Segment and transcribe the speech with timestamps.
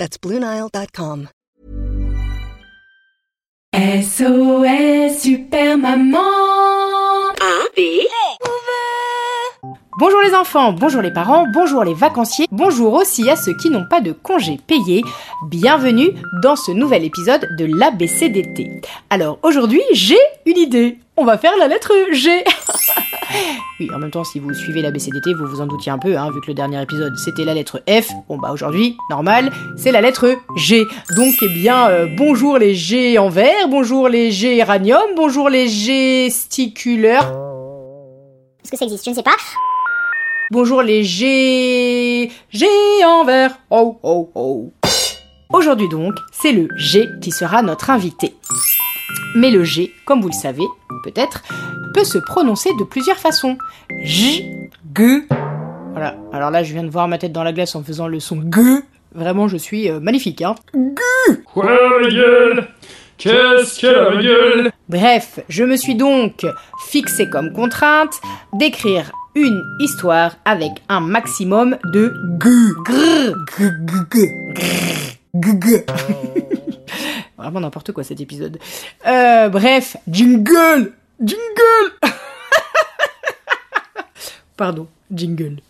[0.00, 1.28] That's BlueNile.com.
[3.74, 6.16] SOS Super Maman
[9.98, 13.84] Bonjour les enfants, bonjour les parents, bonjour les vacanciers, bonjour aussi à ceux qui n'ont
[13.84, 15.02] pas de congés payés.
[15.50, 18.80] Bienvenue dans ce nouvel épisode de l'ABCDT.
[19.10, 20.98] Alors aujourd'hui, j'ai une idée.
[21.18, 22.42] On va faire la lettre G.
[23.78, 26.30] oui, en même temps, si vous suivez l'ABCDT, vous vous en doutiez un peu, hein,
[26.32, 28.10] vu que le dernier épisode c'était la lettre F.
[28.28, 30.86] Bon bah aujourd'hui, normal, c'est la lettre G.
[31.16, 35.68] Donc eh bien, euh, bonjour les G en verre, bonjour les G éranium, bonjour les
[35.68, 37.32] gesticulaires.
[38.62, 39.04] Est-ce que ça existe?
[39.04, 39.36] Je ne sais pas.
[40.52, 42.30] Bonjour les G...
[42.50, 42.66] G
[43.06, 43.56] en vert.
[43.70, 44.72] Oh, oh, oh.
[45.52, 48.34] Aujourd'hui donc, c'est le G qui sera notre invité.
[49.36, 50.64] Mais le G, comme vous le savez,
[51.04, 51.42] peut-être,
[51.94, 53.58] peut se prononcer de plusieurs façons.
[54.02, 54.46] J,
[54.96, 55.24] G.
[55.92, 56.16] Voilà.
[56.32, 58.42] Alors là, je viens de voir ma tête dans la glace en faisant le son
[58.42, 58.60] G.
[59.14, 60.54] Vraiment, je suis euh, magnifique, hein.
[61.44, 62.68] Quoi la gueule?
[63.18, 64.72] Qu'est-ce qu'elle a la gueule?
[64.88, 66.46] Bref, je me suis donc
[66.88, 68.14] fixé comme contrainte
[68.54, 72.50] d'écrire une histoire avec un maximum de g.
[72.84, 73.34] Grrr.
[73.58, 74.28] G, g, g.
[75.34, 75.86] G, g.
[77.38, 78.58] Vraiment n'importe quoi cet épisode.
[79.06, 80.92] Euh, bref, jingle
[81.22, 81.92] Jingle
[84.56, 85.60] Pardon, jingle.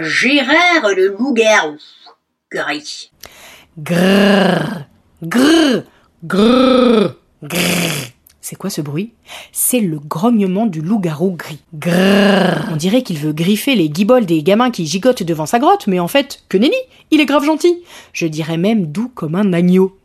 [0.00, 1.76] Gérard le loup-garou.
[2.50, 3.10] Gris.
[3.76, 4.86] Grrr,
[5.22, 5.84] grrr,
[6.24, 8.19] grrr, grrr.
[8.40, 9.12] C'est quoi ce bruit?
[9.52, 11.60] C'est le grognement du loup-garou gris.
[11.74, 12.70] Grrr.
[12.72, 16.00] On dirait qu'il veut griffer les guibolles des gamins qui gigotent devant sa grotte, mais
[16.00, 16.76] en fait, que nenni,
[17.10, 17.82] il est grave gentil.
[18.12, 19.96] Je dirais même doux comme un agneau.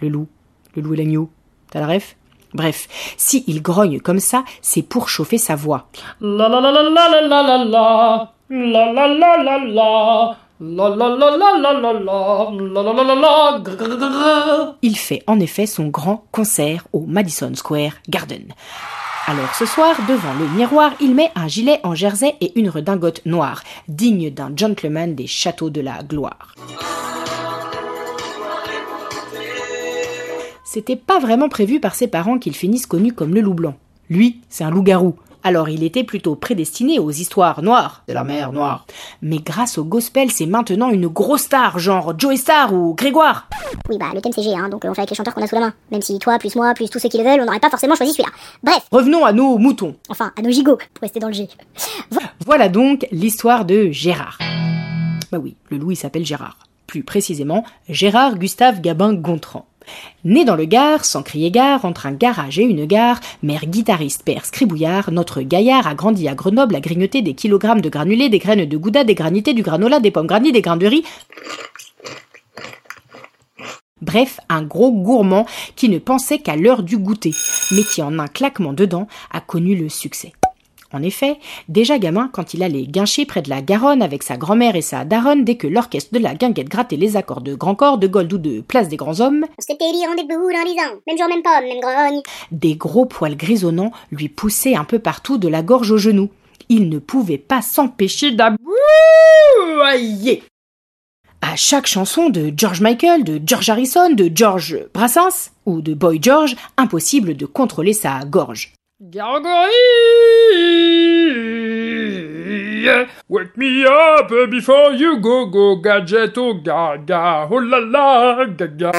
[0.00, 0.28] Le loup,
[0.76, 1.30] le loup et l'agneau.
[1.70, 2.16] T'as la ref?
[2.52, 2.86] Bref,
[3.16, 5.88] si il grogne comme ça, c'est pour chauffer sa voix.
[14.82, 18.44] Il fait en effet son grand concert au Madison Square Garden.
[19.26, 23.20] Alors ce soir, devant le miroir, il met un gilet en jersey et une redingote
[23.26, 26.54] noire, digne d'un gentleman des châteaux de la gloire.
[30.64, 33.74] C'était pas vraiment prévu par ses parents qu'il finisse connu comme le loup blanc.
[34.08, 35.14] Lui, c'est un loup-garou.
[35.46, 38.86] Alors il était plutôt prédestiné aux histoires noires de la mer noire.
[39.20, 43.48] Mais grâce au gospel, c'est maintenant une grosse star, genre Joey Star ou Grégoire.
[43.90, 45.42] Oui, bah le thème c'est G, hein, donc euh, on fait avec les chanteurs qu'on
[45.42, 45.74] a sous la main.
[45.92, 47.94] Même si toi, plus moi, plus tous ceux qui le veulent, on n'aurait pas forcément
[47.94, 48.30] choisi celui-là.
[48.62, 49.94] Bref, Revenons à nos moutons.
[50.08, 51.46] enfin, à nos gigots, pour rester dans le G.
[52.46, 54.38] Voilà donc l'histoire de Gérard.
[55.30, 56.58] Bah oui, le loup il s'appelle Gérard.
[56.86, 59.66] Plus précisément, Gérard Gustave Gabin Gontran.
[60.24, 64.22] Né dans le Gard, sans crier gare, entre un garage et une gare, mère guitariste,
[64.24, 68.38] père scribouillard, notre gaillard a grandi à Grenoble à grignoter des kilogrammes de granulés, des
[68.38, 71.04] graines de gouda, des granités, du granola, des pommes grandies, des grains de riz.
[74.00, 75.46] Bref, un gros gourmand
[75.76, 77.32] qui ne pensait qu'à l'heure du goûter,
[77.72, 80.32] mais qui en un claquement de dents a connu le succès.
[80.94, 81.38] En effet,
[81.68, 85.04] déjà gamin, quand il allait guincher près de la Garonne avec sa grand-mère et sa
[85.04, 88.32] daronne, dès que l'orchestre de la guinguette grattait les accords de Grand Corps, de Gold
[88.32, 89.44] ou de Place des Grands Hommes,
[90.06, 91.00] rendez-vous dans ans.
[91.08, 92.22] Même jour, même pomme, même grogne.
[92.52, 96.30] des gros poils grisonnants lui poussaient un peu partout de la gorge aux genoux.
[96.68, 98.62] Il ne pouvait pas s'empêcher d'aboyer.
[101.42, 106.20] À chaque chanson de George Michael, de George Harrison, de George Brassens ou de Boy
[106.22, 108.72] George, impossible de contrôler sa gorge.
[109.10, 109.68] Gargoyle
[113.28, 118.92] Wake me up before you go go gadget oh gaga oh la la gaga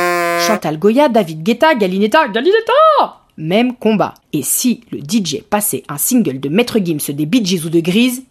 [0.46, 4.14] Chantal Goya, David Guetta, Galinetta, Galinetta Même combat.
[4.32, 7.80] Et si le DJ passait un single de Maître Gims des Bee Gees ou de
[7.80, 8.24] Grise,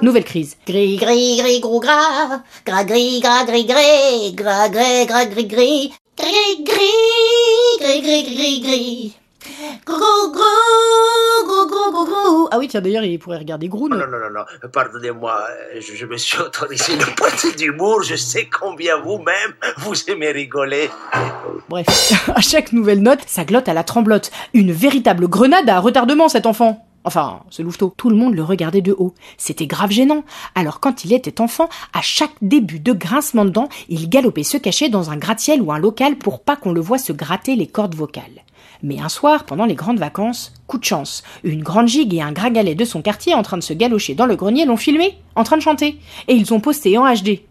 [0.00, 0.56] nouvelle crise.
[0.66, 2.42] Gris, gris, gris, gros gras.
[2.64, 4.32] Gras, gris, gras, gris, gris.
[4.34, 5.92] Gras, gris, gras, gris, gris.
[6.16, 9.21] Gris, gris, gris, gris, gris, gris.
[12.50, 13.88] Ah oui, tiens, d'ailleurs, il pourrait regarder Groon.
[13.88, 15.46] Non, non, non, non, pardonnez-moi,
[15.80, 20.90] je, je me suis autorisé une pointe d'humour, je sais combien vous-même, vous aimez rigoler.
[21.68, 24.30] Bref, à chaque nouvelle note, ça glotte à la tremblote.
[24.54, 26.86] Une véritable grenade à retardement, cet enfant.
[27.04, 29.14] Enfin, ce louveteau, tout le monde le regardait de haut.
[29.36, 30.24] C'était grave gênant.
[30.54, 34.56] Alors quand il était enfant, à chaque début de grincement de dents, il galopait se
[34.56, 37.66] cacher dans un gratte-ciel ou un local pour pas qu'on le voie se gratter les
[37.66, 38.44] cordes vocales.
[38.84, 42.32] Mais un soir, pendant les grandes vacances, coup de chance, une grande gigue et un
[42.32, 45.44] gragalet de son quartier en train de se galocher dans le grenier l'ont filmé, en
[45.44, 45.98] train de chanter.
[46.26, 47.42] Et ils ont posté en HD.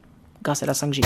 [0.44, 1.04] Grâce à la 5G.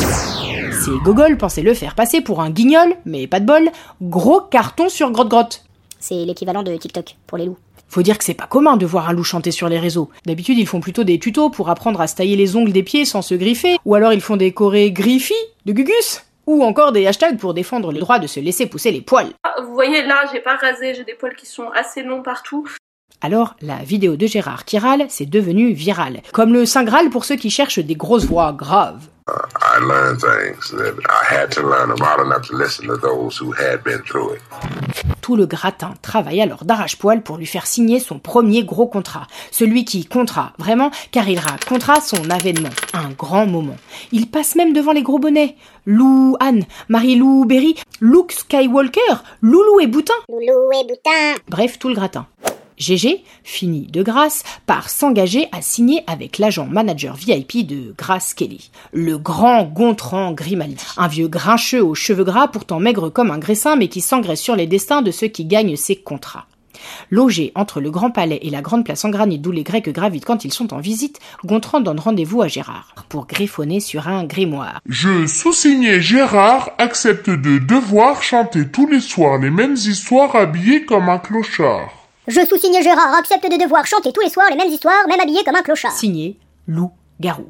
[0.83, 3.69] Ces gogoles pensaient le faire passer pour un guignol, mais pas de bol.
[4.01, 5.65] Gros carton sur grotte-grotte.
[5.99, 7.57] C'est l'équivalent de TikTok pour les loups.
[7.87, 10.09] Faut dire que c'est pas commun de voir un loup chanter sur les réseaux.
[10.25, 13.05] D'habitude, ils font plutôt des tutos pour apprendre à se tailler les ongles des pieds
[13.05, 15.33] sans se griffer, ou alors ils font des chorés griffis
[15.65, 19.01] de Gugus, ou encore des hashtags pour défendre le droit de se laisser pousser les
[19.01, 19.33] poils.
[19.63, 22.67] Vous voyez là, j'ai pas rasé, j'ai des poils qui sont assez longs partout.
[23.21, 26.21] Alors, la vidéo de Gérard qui râle, c'est devenu virale.
[26.33, 29.07] Comme le Saint Graal pour ceux qui cherchent des grosses voix graves.
[29.27, 31.89] I learned things that I had to learn.
[31.89, 34.41] Enough to listen to those who had been through it.
[35.21, 39.25] Tout le gratin travaille alors d'arrache-poil pour lui faire signer son premier gros contrat.
[39.49, 42.69] Celui qui comptera, vraiment, car il racontera son avènement.
[42.93, 43.77] Un grand moment.
[44.11, 45.55] Il passe même devant les gros bonnets.
[45.87, 50.13] Lou Anne, Marie-Lou Berry, Luke Skywalker, Loulou et Boutin.
[50.29, 51.41] Loulou et Boutin.
[51.47, 52.27] Bref, tout le gratin.
[52.77, 58.69] GG finit de grâce par s'engager à signer avec l'agent manager VIP de Grace Kelly,
[58.91, 63.75] le grand Gontran Grimaldi, un vieux grincheux aux cheveux gras pourtant maigre comme un graissin
[63.75, 66.47] mais qui s'engraisse sur les destins de ceux qui gagnent ses contrats.
[67.09, 70.25] Logé entre le Grand Palais et la Grande Place en granit d'où les Grecs gravitent
[70.25, 74.79] quand ils sont en visite, Gontran donne rendez-vous à Gérard pour griffonner sur un grimoire.
[74.87, 81.09] Je, sous-signé Gérard, accepte de devoir chanter tous les soirs les mêmes histoires habillé comme
[81.09, 82.04] un clochard.
[82.27, 85.43] Je sous-signe Gérard, accepte de devoir chanter tous les soirs les mêmes histoires, même habillé
[85.43, 85.91] comme un clochard.
[85.91, 86.37] Signé
[86.67, 87.49] Lou Garou.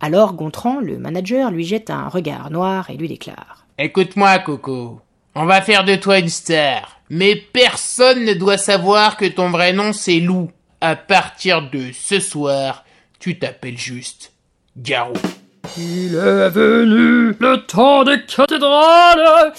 [0.00, 5.00] Alors Gontran, le manager, lui jette un regard noir et lui déclare Écoute-moi, Coco.
[5.34, 7.00] On va faire de toi une star.
[7.10, 10.50] Mais personne ne doit savoir que ton vrai nom c'est Lou.
[10.80, 12.84] À partir de ce soir,
[13.18, 14.32] tu t'appelles juste
[14.76, 15.14] Garou.
[15.76, 19.52] Il est venu le temps des cathédrales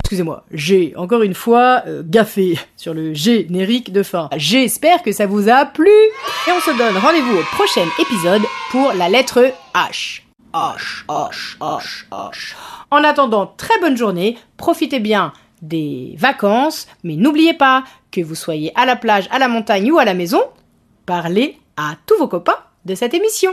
[0.00, 4.28] Excusez-moi, j'ai encore une fois euh, gaffé sur le générique de fin.
[4.36, 8.92] J'espère que ça vous a plu et on se donne rendez-vous au prochain épisode pour
[8.92, 10.22] la lettre H.
[10.52, 12.54] H, H, H, H.
[12.90, 18.72] En attendant, très bonne journée, profitez bien des vacances, mais n'oubliez pas que vous soyez
[18.74, 20.42] à la plage, à la montagne ou à la maison,
[21.04, 23.52] parlez à tous vos copains de cette émission.